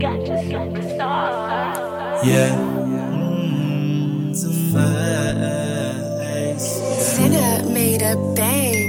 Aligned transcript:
Yeah. 0.00 0.16
Mm, 3.20 4.30
it's 4.30 4.44
a 4.44 4.52
face. 4.72 6.68
Sinner 7.04 7.68
made 7.68 8.00
a 8.00 8.16
bang. 8.34 8.80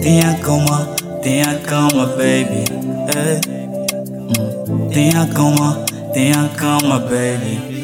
Tenha 0.00 0.32
calma, 0.42 0.96
tenha 1.22 1.58
calma, 1.66 2.06
baby. 2.16 2.64
Hey. 3.12 3.40
Mm. 3.44 4.90
Tenha 4.90 5.26
calma, 5.34 5.84
tenha 6.14 6.48
calma, 6.56 6.98
baby. 6.98 7.75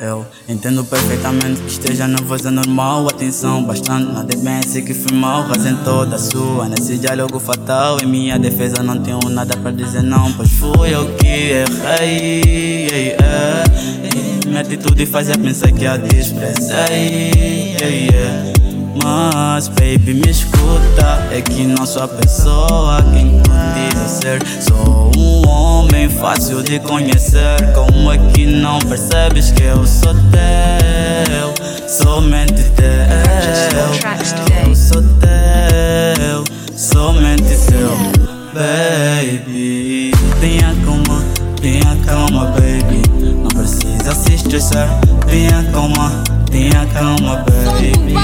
Eu 0.00 0.26
entendo 0.48 0.84
perfeitamente 0.84 1.60
que 1.62 1.70
esteja 1.70 2.06
nervosa 2.06 2.50
normal. 2.50 3.06
Atenção 3.08 3.64
bastante, 3.64 4.12
nada 4.12 4.34
é 4.34 4.80
que 4.82 4.94
fui 4.94 5.16
mal. 5.16 5.42
Razem 5.42 5.76
toda 5.84 6.18
sua 6.18 6.68
nesse 6.68 6.98
diálogo 6.98 7.38
fatal. 7.38 7.98
Em 8.02 8.06
minha 8.06 8.38
defesa 8.38 8.82
não 8.82 8.98
tenho 8.98 9.20
nada 9.30 9.56
para 9.56 9.70
dizer 9.70 10.02
não 10.02 10.32
Pois 10.32 10.50
fui 10.50 10.94
eu 10.94 11.14
que 11.16 11.26
errei. 11.26 12.86
Yeah, 12.86 12.96
yeah. 12.96 13.64
Minha 14.46 14.60
atitude 14.60 15.06
fazia 15.06 15.36
pensar 15.36 15.72
que 15.72 15.86
a 15.86 15.96
desprezei. 15.96 17.32
Yeah, 17.80 17.86
yeah. 17.86 18.55
Mas 19.02 19.68
baby 19.68 20.14
me 20.14 20.30
escuta. 20.30 21.26
É 21.30 21.40
que 21.40 21.64
não 21.64 21.86
sou 21.86 22.02
a 22.04 22.08
pessoa 22.08 23.02
quem 23.12 23.40
tu 23.42 24.08
ser? 24.08 24.42
Sou 24.62 25.10
um 25.16 25.48
homem 25.48 26.08
fácil 26.08 26.62
de 26.62 26.78
conhecer. 26.80 27.72
Como 27.74 28.10
é 28.10 28.18
que 28.18 28.46
não 28.46 28.78
percebes 28.80 29.50
que 29.50 29.64
eu 29.64 29.86
sou 29.86 30.14
teu? 30.14 31.54
Somente 31.88 32.62
teu. 32.70 32.86
Eu 34.66 34.74
sou 34.74 35.02
teu. 35.02 36.44
Somente 36.74 37.56
teu 37.66 38.26
Baby. 38.54 40.12
Tenha 40.40 40.74
calma, 40.84 41.22
tenha 41.60 41.96
calma 42.06 42.46
baby. 42.46 43.02
Não 43.20 43.48
precisa 43.48 44.14
se 44.14 44.34
estressar. 44.34 44.88
Tenha 45.28 45.62
calma, 45.72 46.10
tenha 46.50 46.86
calma 46.86 47.44
baby 47.44 48.14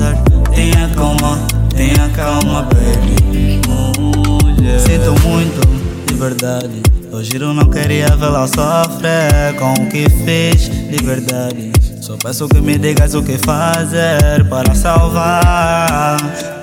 estressar 0.00 0.16
Tenha 0.54 0.88
calma, 0.94 1.38
tenha 1.74 2.08
calma 2.10 2.62
baby. 2.62 3.60
Mulher. 3.68 4.80
Sinto 4.80 5.14
muito, 5.26 5.60
de 6.06 6.14
verdade. 6.14 6.82
Eu 7.12 7.22
giro 7.24 7.52
não 7.52 7.68
queria 7.68 8.06
vê-la 8.16 8.46
sofrer 8.46 9.54
Com 9.58 9.72
o 9.72 9.88
que 9.88 10.08
fiz, 10.08 10.68
de 10.68 11.04
verdade. 11.04 11.72
Só 12.00 12.16
peço 12.16 12.48
que 12.48 12.60
me 12.60 12.78
digas 12.78 13.14
o 13.14 13.22
que 13.22 13.36
fazer 13.38 14.44
Para 14.48 14.74
salvar 14.74 16.16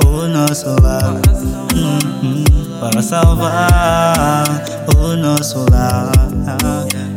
o 0.06 0.28
nosso 0.28 0.76
lar. 0.82 1.14
Uhum, 1.76 2.44
Para 2.80 3.02
salvar 3.02 4.46
o 4.98 5.16
nosso 5.16 5.66
lar. 5.72 6.12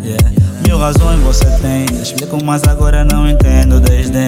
Yeah. 0.05 0.31
Mil 0.67 0.79
razões 0.79 1.21
você 1.21 1.47
tem 1.59 1.85
Explico 2.01 2.43
mas 2.45 2.63
agora 2.65 3.05
não 3.05 3.29
entendo 3.29 3.81
desdém 3.81 4.20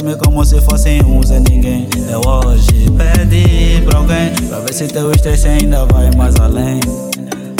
Despreza-me 0.00 0.16
como 0.16 0.44
se 0.44 0.60
fosse 0.62 1.00
um 1.04 1.22
Zé 1.22 1.40
Ninguém. 1.40 1.86
Eu 2.08 2.20
hoje 2.26 2.90
pedi 2.96 3.82
pra 3.82 3.98
alguém 3.98 4.32
Pra 4.48 4.60
ver 4.60 4.72
se 4.72 4.88
teu 4.88 5.10
estresse 5.12 5.46
ainda 5.46 5.84
vai 5.86 6.10
mais 6.16 6.34
além. 6.36 6.80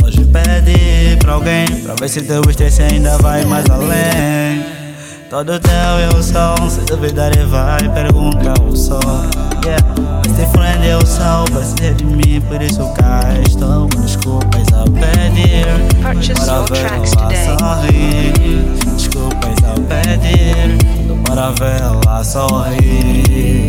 Hoje 0.03 0.25
pedi 0.25 1.17
pra 1.19 1.35
alguém 1.35 1.67
Pra 1.83 1.95
ver 2.01 2.09
se 2.09 2.23
teu 2.23 2.41
estresse 2.49 2.83
ainda 2.83 3.19
vai 3.19 3.45
mais 3.45 3.69
além. 3.69 4.65
Todo 5.29 5.59
teu 5.61 5.73
eu 6.13 6.23
sou 6.23 6.71
Se 6.71 6.81
duvidar 6.87 7.37
e 7.37 7.45
vai 7.45 7.89
pergunta 7.93 8.55
o 8.63 8.75
sol. 8.75 9.01
Yeah. 9.65 9.85
Best 10.23 10.51
friend 10.53 10.87
eu 10.87 11.05
sou 11.05 11.45
Precisa 11.45 11.95
de 11.95 12.05
mim 12.05 12.41
por 12.49 12.63
isso 12.63 12.89
cá 12.95 13.21
estou. 13.47 13.87
Desculpas 14.01 14.67
a 14.73 14.85
pedir 14.85 15.67
Para 16.01 16.63
vê-la 16.63 17.01
today. 17.01 17.59
sorrir. 17.59 18.95
Desculpas 18.97 19.59
a 19.65 19.75
pedir 19.75 20.79
Para 21.27 21.51
sorrir. 22.25 23.69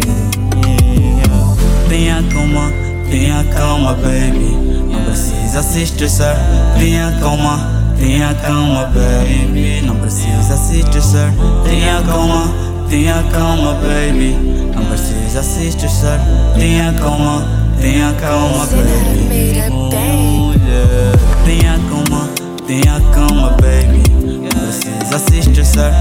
Tenha 1.90 2.24
calma, 2.24 2.72
tenha 3.10 3.44
calma 3.46 3.94
baby. 3.94 4.58
Não 4.92 5.04
precisa 5.04 5.62
se 5.62 5.84
estressar 5.84 6.38
Tenha 6.78 7.12
calma, 7.20 7.60
tenha 8.00 8.34
calma 8.36 8.86
baby. 8.86 9.82
Não 9.86 9.96
precisa 9.98 10.58
se 10.58 10.80
estressar 10.80 11.34
Tenha 11.64 12.02
calma, 12.04 12.54
tenha 12.90 13.24
calma 13.32 13.74
baby. 13.74 14.38
Não 14.74 14.86
precisa 14.86 15.44
se 15.44 15.68
estressar 15.68 16.20
Tenha 16.56 16.94
calma, 16.94 17.46
tenha 17.82 18.14
calma 18.14 18.66
baby. 18.68 19.70
Mulher 19.70 21.12
Tenha 21.46 21.80
calma, 21.90 22.30
tenha 22.66 23.02
calma 23.14 23.50
baby. 23.62 24.04
Não 24.44 24.50
precisa 24.50 25.20
se 25.20 25.40
estressar 25.40 25.92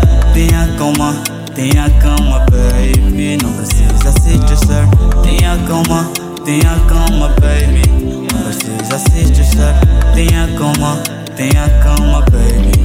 tenha 1.61 1.91
calma, 2.01 2.47
baby. 2.51 3.37
Não 3.43 3.53
precisa 3.53 4.13
se 4.23 4.39
distrair. 4.39 4.89
Tenha 5.23 5.59
calma, 5.69 6.11
tenha 6.45 6.81
calma, 6.89 7.29
baby. 7.41 7.83
Não 8.33 8.43
precisa 8.43 8.99
se 8.99 9.31
distrair. 9.31 9.77
Tenha 10.15 10.49
calma, 10.57 10.97
tenha 11.37 11.69
calma, 11.83 12.25
baby. 12.31 12.80